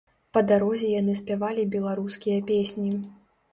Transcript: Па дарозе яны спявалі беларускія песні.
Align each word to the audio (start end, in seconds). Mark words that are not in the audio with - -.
Па 0.37 0.41
дарозе 0.51 0.87
яны 1.01 1.13
спявалі 1.19 1.67
беларускія 1.77 2.43
песні. 2.51 2.91